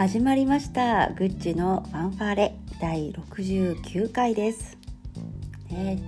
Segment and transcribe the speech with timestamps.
[0.00, 1.10] 始まりました。
[1.10, 2.56] グッチのファンファーレ。
[2.80, 4.78] 第69回です、
[5.68, 6.02] ね、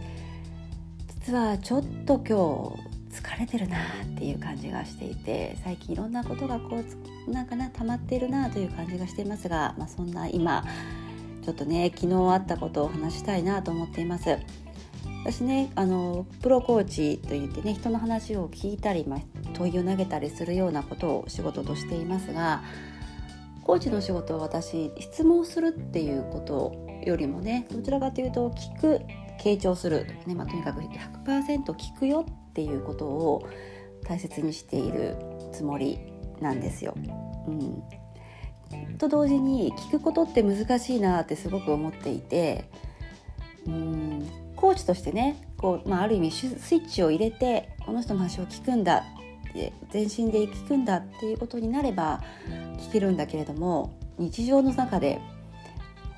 [1.09, 2.25] 実はちょっと今
[3.11, 6.83] 日疲れてるなっていう感じがしていて最近いろんなことがこ
[7.27, 10.65] うなんかな溜まってるなという感じがしていますが、まあ、そんな今
[11.45, 14.39] ちょっとね昨日あったことを話したいなと思っています。
[15.27, 19.21] 私ねあのプロコーチといってね人の話を聞いたり、まあ、
[19.53, 22.63] 問いを投げたりするようなことを仕事としていますが
[23.63, 26.73] コーチの仕事は私質問するっていうこと
[27.05, 29.01] よりもねどちらかというと聞く
[29.41, 33.49] 傾聴する、ねまあ、とにかく100%聞くよっていうことを
[34.05, 35.17] 大切にしている
[35.53, 35.99] つもり
[36.41, 36.95] なんですよ。
[37.47, 42.65] うん、と同時に聞くことって難しいなってすごく思っていて
[43.67, 49.05] うんコーチとしてねこう、まあ、ある意味スイッチを入れてこの人の話を聞くんだ
[49.91, 52.21] 全身で聞くんだっていうことになれば
[52.79, 55.21] 聞けるんだけれども日常の中で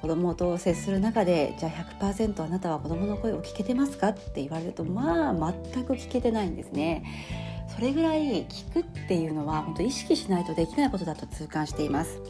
[0.00, 7.04] 子供と接する中でじゃあ100%あなたは子供の声を聞けてますかって言われるとまあ全く聞けてないんですね。
[7.74, 12.20] それぐらい聞くっていうのは本当意識しないとできないことだと痛感しています。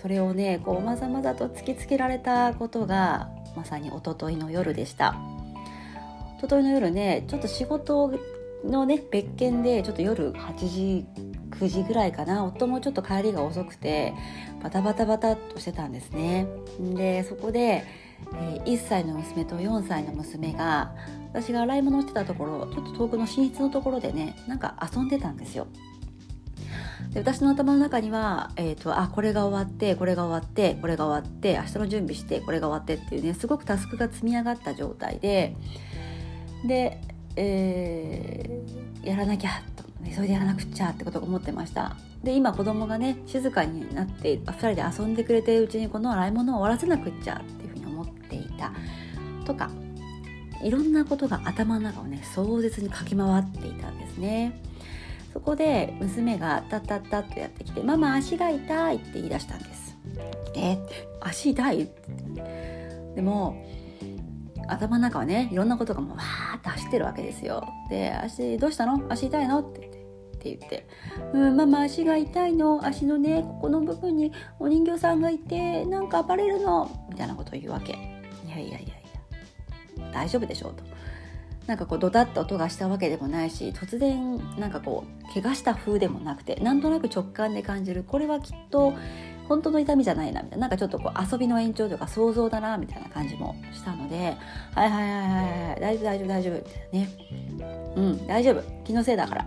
[0.00, 5.16] それをねこうまざまざと突きつけられたことがまさに一昨日の夜でした
[6.36, 8.12] 一昨日の夜ねちょっと仕事
[8.64, 11.06] のね別件でちょっと夜8時
[11.50, 12.44] 9時ぐらいかな。
[12.44, 14.12] 夫もちょっと帰りが遅くて
[14.62, 16.46] バタバタバタっとしてたんですね。
[16.94, 17.84] でそこで、
[18.34, 20.94] え、1歳の娘と4歳の娘が
[21.32, 25.66] 私が洗い物をしてたところちょっと遠くの寝室のところでねなんか遊んでたんですよ。
[27.10, 35.54] で私の頭の中には、えーと、あこれが終わってこれが終わってこれが終わって明日の準備してこれが終わってっていうねすごくタスクが積み上がった状態で
[36.64, 36.98] で、
[37.36, 48.72] えー、やらなきゃと急いでやらなくちゃってことを思ってましたで今子供がね静かになって2人で遊んでくれてるうちにこの洗い物を終わらせなくっちゃっていうふうに思っていた
[49.44, 49.70] とか
[50.62, 54.58] いろんなことが頭の中をね壮絶に駆け回っていたんですね。
[55.34, 59.96] そこで娘がタッタッタッとやってきて「ママ足が痛い」って言い出したんです。
[60.54, 60.78] え？
[61.20, 61.88] 足痛い？
[63.16, 63.62] でも
[64.68, 67.66] 頭の中はねいろんなことがもうわーって走ってるわけですよ。
[67.88, 69.04] で「足どうしたの？
[69.08, 69.90] 足痛いの?」ってっ
[70.38, 70.86] て言って
[71.32, 72.84] 「うんママ足が痛いの？
[72.84, 77.92] 足のねここの部分にお人形さんがいてなんか暴れるの」みたいなことを言うわけ。
[77.92, 78.82] いやいやいやい
[79.98, 80.84] や大丈夫でしょうと。
[81.66, 88.92] なんかこうドタッと音がしたわけでもないし突然なんかこう怪我した風でもなくてなんとなく直感で感じるこれはきっと
[89.48, 90.62] 本当の痛みじゃないなみたいな。
[90.62, 94.36] なんかちょっとこう遊びの延長とか想像だなみたいな感じもしたので
[94.74, 95.80] 「はいはいはいはいはい。
[95.80, 97.08] 大丈夫大丈夫大丈夫」みたいなね
[97.96, 98.26] 「うん。
[98.26, 98.62] 大丈夫。
[98.84, 99.46] 気のせいだから」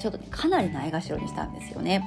[0.00, 2.02] ちょっとねかなりないがしろにしたんですよね。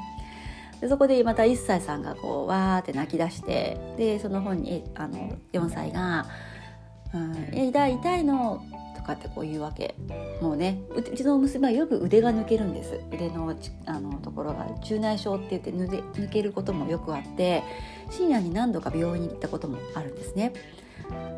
[0.82, 6.26] でそこでまた1歳さんがこうわーって泣き出してでその本にあの4歳が
[7.14, 8.64] 「うん、え痛い痛いの
[9.04, 9.96] かってこう言うわけ。
[10.42, 13.00] もうねうちの娘はよく腕が抜けるんです。
[13.12, 13.56] 腕の
[13.86, 17.64] あのところが中内症って言って抜けることもよくあって
[18.10, 20.54] 深夜に何度か病院に行ったこともあるんですね。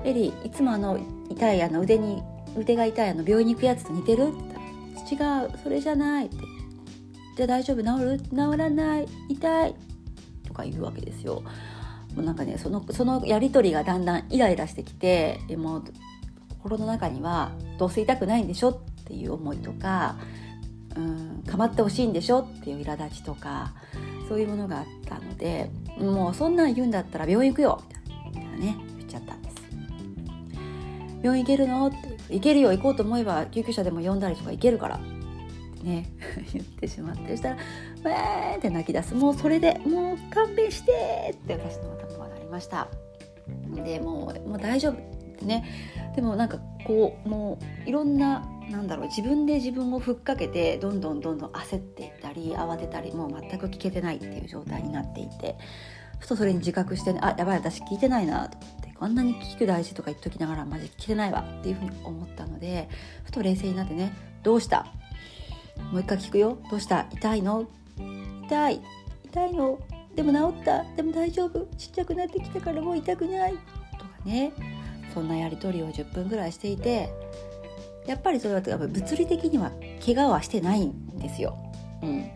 [0.03, 0.99] エリーいつもあの
[1.29, 2.21] 痛いあの腕に
[2.57, 4.27] 腕が痛いあの病院に行くやつと似てる？
[4.27, 6.37] って言ったら違うそれじゃないって。
[7.35, 8.19] じゃあ大丈夫治る？
[8.19, 9.07] 治らない。
[9.29, 9.75] 痛い。
[10.47, 11.43] とか言うわけですよ。
[12.15, 15.83] もうなんかねそのそのやり取りがだんだんイライラしてきてもう
[16.65, 20.15] 心の中にはどうせ痛くないんでしょっていう思いとか
[20.95, 23.73] うん構ってほしいんでしょっていう苛立ちとか
[24.27, 27.83] そういうものがあったのでもうそんなん言うんだったら病院行くよ
[28.27, 29.55] みたいなね言っちゃったんです。
[31.21, 31.87] 病院行けるの？
[31.87, 34.97] って行けるよ行こうと思えば救急車でも呼んだりとか行けるから
[35.83, 36.09] ね
[36.51, 37.55] 言ってしまってそしたら
[38.03, 39.13] 「わー!」って泣き出す。
[39.13, 42.87] もうそれでもう勘弁してって私の頭はなりました。
[43.75, 44.95] でもうもう大丈夫っ
[45.37, 45.63] てね
[46.15, 55.55] でもなんかこうもういろんななんだろう自分で自分をふっかけてどんどんどんどん焦っていったり慌てたりもう全く聞けてないっていう状態になっていて
[56.19, 62.89] ふとそれに自覚してねあやばい私聞いてないなと思ってこんなに聞く大事とか言っときながらマジ聞けてないわっていうふうに思ったので
[63.25, 64.87] ふと冷静になってねどうした？
[65.91, 66.57] もう一回聞くよ。
[66.71, 67.07] どうした？
[67.11, 67.67] 痛いの？
[68.45, 68.81] 痛い。
[69.25, 69.79] 痛いの？
[70.15, 70.83] でも治った？
[70.95, 71.65] でも大丈夫？
[71.77, 73.53] ちっちゃくなってきたからもう痛くない？
[73.97, 74.53] とかね。
[75.15, 77.09] そんなやり取りを10分ぐらいしていて
[78.05, 79.71] やっぱりそれはやっぱ物理的には
[80.05, 81.57] 怪我はしてないんですよ、
[82.03, 82.29] うん、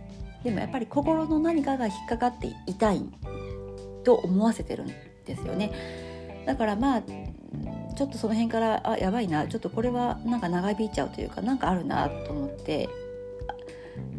[0.43, 3.03] でもやっぱり心の何かが引っかかって痛い
[4.03, 6.43] と思わせてるんですよね。
[6.45, 9.45] だからまあちょっとその辺からあやばいな。
[9.47, 12.89] ちょっとこれはなんか長引いちゃうというかなんかあるなと思って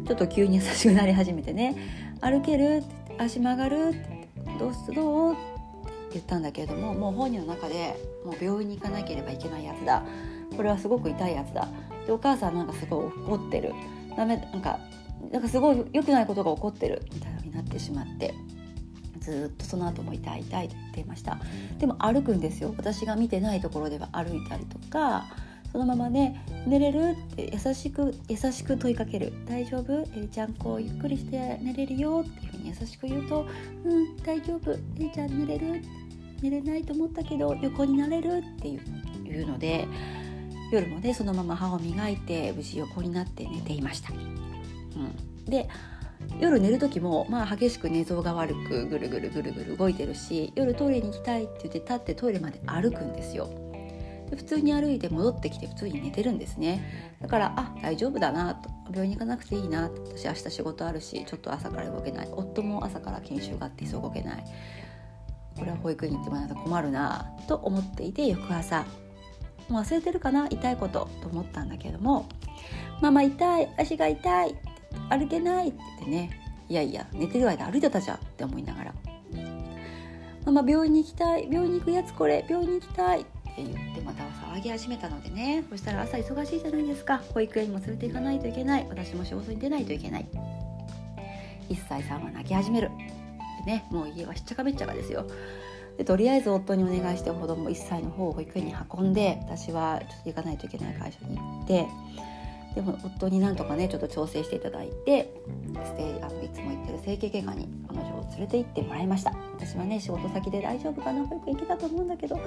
[0.07, 1.75] ちょっと急に優しくなり始めてね。
[2.21, 2.83] 歩ける？
[3.17, 3.95] 足曲がる?」
[4.59, 5.41] 「どうすどう?」って
[6.13, 7.95] 言ったんだけれどももう本人の中で
[8.25, 10.03] もう病院に行かなければいけないやつだ。
[10.55, 11.67] これはすごく痛いやつだ。
[12.05, 13.73] でお母さんなんかすごい怒ってる。
[14.17, 14.79] ダメなんか
[15.31, 17.01] なんかすごい良くないことが起こってる。
[17.13, 18.33] みたいになってしまって。
[19.19, 21.37] ずっとその後も痛い痛いと言っていました。
[21.77, 22.73] でも歩くんですよ。
[22.75, 25.27] 私が見てないところでは歩いたりとか
[25.71, 30.01] そのままね「寝れる?」って優しく優しく問いかける「大丈夫？
[30.01, 33.45] えりちゃんこうゆっくりして寝れるよ」っていうふうに優しく言うと
[33.85, 34.73] 「うん大丈夫。
[34.73, 35.83] えりちゃん寝れる?」
[36.41, 39.87] 寝れないと思ったけど横になれるっていうので
[40.71, 44.13] 夜もねそのまま歯を磨いて無事横になって寝ていました。
[44.13, 45.67] うん、で
[46.39, 53.49] 夜寝る時もまあ激しく寝相が悪くぐるぐるぐるぐる動いてるし夜トイレに行きたいって言って立ってトイレまで歩くんですよ。
[54.29, 57.17] で普通に歩いて戻ってきて普通に寝てるんですね。
[57.21, 58.69] だからあ大丈夫だなと。
[58.91, 62.29] 病院に行かなくていいな私明日仕事あるしちょっと朝から動けない。
[62.31, 64.43] 夫も朝から研修があって動けない。
[65.61, 68.83] これは保育園に行ってもらうと困るなと思っていて翌朝
[69.69, 72.27] もう忘れてるかな痛いことと思ったんだけども
[72.99, 74.55] 「ママ痛い足が痛い
[75.11, 78.93] 歩けない」って言ってねいやいや寝てる間歩いてたじゃんって思いながら
[80.45, 90.25] 「ママ病院に行きたい病院に行くやつこれ病院に行きたい」って言ってまた騒ぎ始めたのでねそしたら朝忙しいじゃないですか保育園にも連れて行かないといけない私も仕事に出ないといけない。
[91.69, 92.89] 1歳さんは泣き始める。
[93.65, 95.25] でねもう家はしっちゃかめっちゃかですよ。
[95.97, 101.87] でとりあえず夫にお願いして子供1歳の方を保育園に運んで私はちょっと行かないといけない会社に行って
[102.75, 105.33] でも夫になんとかねちょっと調整していただいて
[105.83, 109.33] ステあのいつも行ってる整形外科に彼女を連れて行ってもらいました。
[109.57, 112.39] 私はね仕事先で大丈夫かな保育園行けたと思うんだけど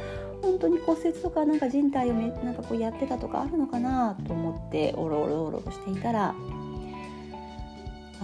[0.43, 6.33] 本当に骨折とかなんか人体をめなんかこうやってたとかあるのかなと思っておろおろおろしていたらあ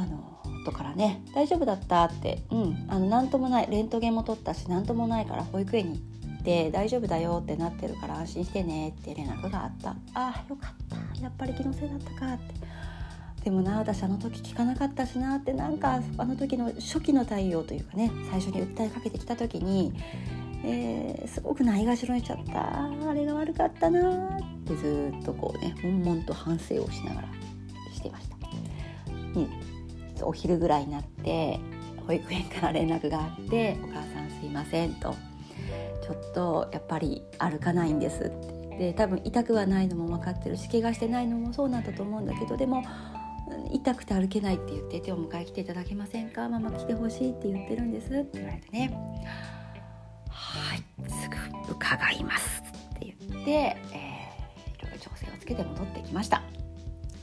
[0.06, 11.22] の夫からね「大丈夫だった」って「うんあの何ともないレントゲンも取ったし何ともないから保育園に行って大丈夫だよってなってるから安心してね」って連絡があった「あよかった。
[11.22, 12.54] やっぱり気のせいだったか」って。
[13.44, 19.94] でもな私あの時聞かなかったしなってなんかあの時の初期の対応というかね最初に訴えかけてきた時に、
[20.62, 22.84] えー、すごくないがしろにしちゃった。
[23.08, 27.28] あれが悪かったなってずっとこうね悶々と反省をしながら
[27.94, 28.36] していました。
[29.08, 29.69] うん。
[30.26, 31.58] お昼ぐらいになって
[32.06, 35.14] 保育園から連絡があって「お母さんすいません」と
[36.02, 38.60] 「ちょっとやっぱり歩かないんです」って。
[38.80, 42.82] で多分痛くはないのも分かってるし怪我してないのもそうなんだと思うんだけどでも
[43.70, 46.48] 痛くて歩けないって言って「手を迎え来ていただけませんか？
[46.48, 48.90] ママ来てほしいって言ってるんです」って言われてね
[50.30, 50.78] 「はい
[51.10, 52.62] すぐ伺います」
[52.96, 56.40] って言って、えー、いろいろ調整をつけて戻ってきました。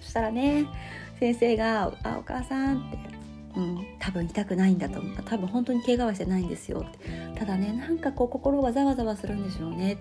[0.02, 0.66] そしたらね
[1.20, 2.98] 先生が「あお母さん」って
[3.56, 5.16] 「うん、多分痛くないんだと思う。
[5.24, 7.00] 多分本当に怪我はしてないんですよ」って。
[7.38, 9.98] ただねなんかこう心がざわざわするんでしょうね。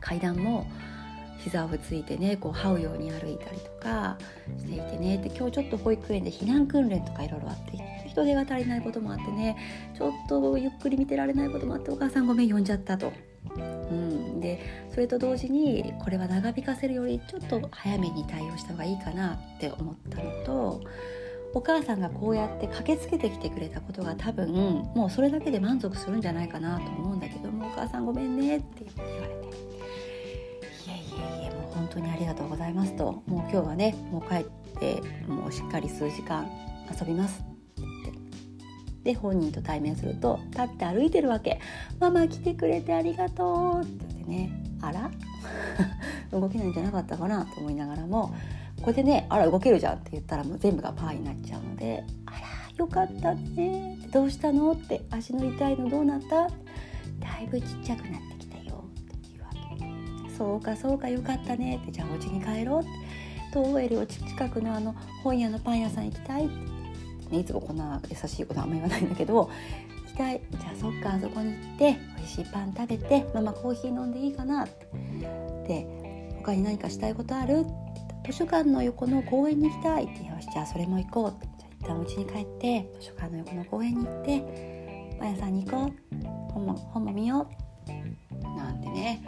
[0.00, 0.66] 階段も
[1.38, 4.16] 膝をついてねこう這うように歩いたりとか
[4.58, 5.18] していてね。
[5.18, 7.78] で今日ちょっと保育園で避難訓練とかいろいろあって
[8.08, 9.56] 人手が足りないこともあってね
[9.96, 13.12] ちょっとゆっくり見てられないこともあってお母さんごめん呼んじゃったと。
[14.44, 14.60] で
[14.92, 20.82] それと同時にこれは長引かせるよりちょっと早めに対応した方がいいかなって思ったのと
[21.54, 24.52] お母さんがこうやって駆けつけてきてくれたことが多分
[24.94, 34.44] もうそれだけで満足するんじゃないかなと思うんだけども「お母さんごめんね」って言われて「いえいえいえもう本当にありがとうございます」と「もう今日はねもう帰っ
[34.78, 36.50] てもうしっかり数時間
[36.90, 37.42] 遊びます」
[39.04, 41.60] で本人と対面すると立って歩いてるわけ
[42.00, 44.13] 「ママ来てくれてありがとう」って。
[44.24, 44.50] ね
[44.80, 45.10] あら？
[46.32, 48.34] 動けないんじゃなかったかなと思いながらも
[48.80, 52.38] これでね「あら動けるじゃん」って言ったらもう全部がパーになっちゃうので「あら
[52.76, 53.98] よかったね。
[54.12, 56.48] どうしたの?」って「足の痛いのどうなった?」
[57.20, 58.84] だいぶちっちゃくなってきたよ。
[59.00, 59.48] っていうわ
[60.28, 61.76] けそうかそうかよかったね。
[61.76, 62.80] ってじゃあお家に帰ろう。
[62.80, 62.90] って
[63.52, 66.46] 東映よ近くのあの本屋のパン屋さん行きたい。
[66.46, 66.54] って
[67.30, 69.48] ね、いつもこんな優しいことあんま言わないんだけど
[70.14, 70.40] きたい。
[70.50, 74.86] じゃあそっかあそこに行って美味しいパン食べてママコーヒー飲んでいいかなって。
[75.66, 77.64] で他に何かしたいことある？
[78.26, 81.46] 図書館の横の公園に行きたいってよしじゃあそれも行こうって。
[81.58, 86.52] じゃあ一旦お家に帰って図書館の横の公園に行ってパン屋さんに行こう。
[86.52, 87.48] 本も本も見よ
[87.88, 88.56] う。
[88.56, 89.22] なんてね。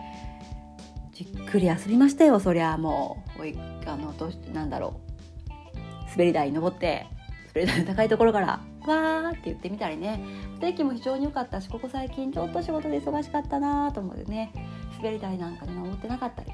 [1.12, 3.42] じっくり遊びましたよそりゃもう。
[3.88, 4.14] あの
[4.52, 6.10] なんだろう。
[6.10, 7.06] 滑り台に登って
[7.52, 8.60] それで高いところから。
[8.88, 10.20] わーって言ってみたりね。
[10.60, 14.52] 天気も非常に良かったしここ最近ちょっと仕事で忙しかったなと思ってね。
[14.98, 16.50] 滑り台なんかで登ってなかったり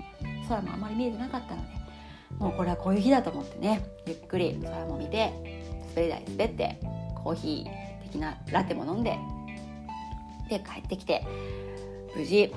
[0.49, 1.69] 空もあまり見えてなかったので
[2.39, 5.33] もうこれはこういう日だと思ってねゆっくり空も見て
[5.95, 6.81] 滑り台滑って
[7.23, 9.19] コーヒーきなラテも飲んで
[10.49, 11.25] で帰ってきて
[12.15, 12.53] 無事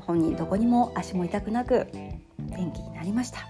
[0.00, 1.86] 本人どこにも足も痛くなく
[2.38, 3.47] 元気になりました。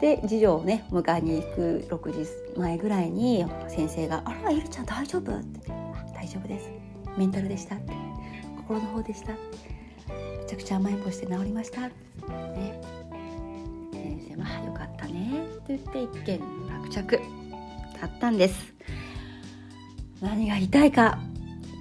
[0.00, 5.60] で次女をね迎えに行く6時前ぐらいに先生が「あらエルちゃん大丈夫?」って
[6.14, 6.70] 「大丈夫です
[7.16, 7.92] メンタルでした」って
[8.58, 9.32] 「心の方でした」
[10.12, 12.80] めちゃくちゃ甘えん坊して治りました」ね。
[13.92, 17.20] 先生は「よかったね」って言って一件落着。
[18.00, 18.74] だったんです。
[20.20, 21.18] 何が痛いか。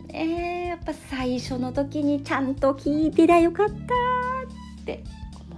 [0.10, 3.78] えー、やっぱ最初の時にちゃんと聞いてりゃよかったっ
[4.86, 5.04] て。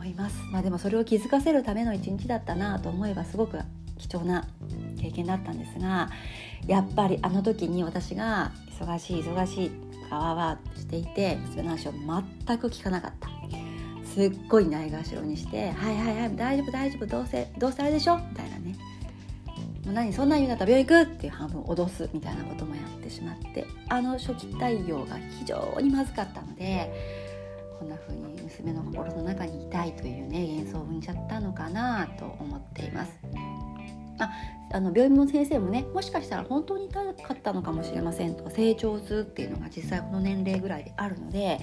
[0.07, 3.59] いますまあでもそれを気づかせるための一日だったなと思えばすごく
[3.97, 4.47] 貴重な
[4.99, 6.09] 経験だったんですが
[6.67, 9.71] やっぱりあの時に私が忙しい忙しい
[10.11, 13.29] わわしていて娘の話を全く聞かなかった
[14.05, 18.75] すっごいないがしろにして「はいはいはい大丈夫大丈夫どうせどうせあれでしょ」みたいなね
[19.85, 27.26] 「もう何そんなん言うんだったら病院行く!」っていう半分脅すみたいなこともやってしまってあの初期対応が非常にまずかったので
[27.79, 33.11] こんな風に娘の心の中にいたいというね幻想を生んじゃったのかなと思っています。
[34.19, 34.31] あ
[34.73, 41.59] あの病院の先生もねもしかしたら本当に痛かったのかもしれませんとか成長痛っていうのが実際この年齢ぐらいであるので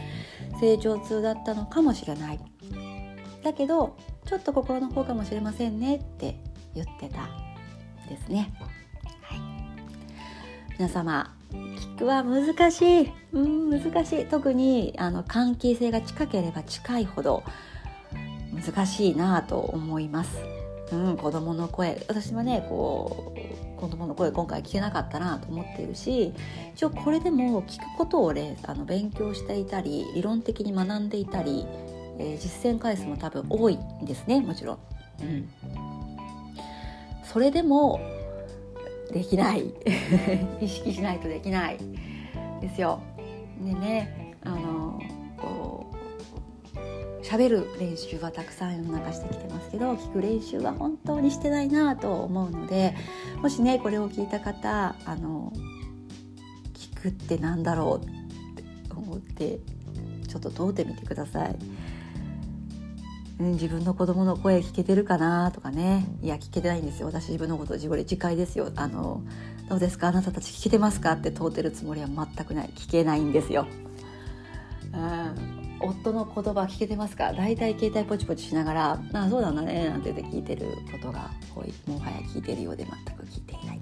[0.60, 2.40] 成長痛だったのかもしれない
[3.42, 6.36] だけどちょっと心の方かもしれませんねって
[6.74, 7.28] 言ってた
[8.08, 8.52] ですね。
[9.22, 9.38] はい、
[10.78, 11.34] 皆様
[11.94, 17.44] 聞くは難しい、うん、難しい特にあの関係性が近ければ近いほど
[18.52, 20.36] 難しいなと思います。
[20.92, 23.32] うん、子供の声私はねこ
[23.78, 26.32] う子供の声今回聞けなかったなと思っているし
[26.74, 31.64] 一応これでも聞くことをねあの勉強していたり理論的に学んでいたり、
[32.18, 34.78] えー、実践回数も多分多いんですねもちろん。
[35.22, 35.48] うん、
[37.22, 38.00] それでも
[39.14, 39.72] できない
[40.60, 41.78] 意識しないとできない
[42.60, 43.00] ですよ。
[43.62, 45.00] でねあの
[45.38, 52.94] こう喋る練習はたくさん世の中してきてますけど聞く練習は本当にしてないなと思うので
[53.40, 55.52] もしねこれを聞いた方あの
[56.74, 58.08] 聞くってなんだろうっ
[58.56, 59.60] て思って
[60.28, 61.56] ちょっと問うてみてください。
[63.40, 66.06] うん、自分の子供の声聞けてるかなとかね。
[66.22, 67.08] いや聞けてないんですよ。
[67.08, 68.70] 私自分のこと自分で自戒ですよ。
[68.76, 69.22] あの
[69.68, 70.08] どうですか？
[70.08, 71.12] あなたたち聞けてますか？
[71.12, 72.70] って問うてるつもりは全くない。
[72.76, 73.66] 聞けないんですよ、
[74.92, 77.32] うん、夫の言葉聞けてますか？
[77.32, 81.74] 大体携帯ポチポチしながら「あそうなんだね」なんて言って聞いてることが多い。
[81.86, 83.80] もはや聞いてるようで全く聞いていない。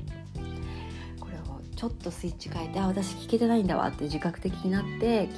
[1.20, 5.28] これをちょっとスイッチ変えて「あ私聞けてないんだわ」って自覚的になって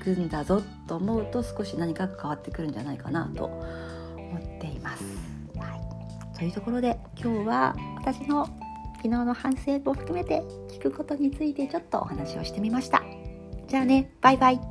[0.00, 5.04] くんだぞと思うと少し何かが変わってくるんじゃないかなと思っています。
[5.56, 5.76] は
[6.34, 8.46] い、というところで今日は私の
[8.96, 13.02] 昨日の反省も含めて聞くことについてちょっとお話をしてみました。
[13.68, 14.69] じゃあねバイバイ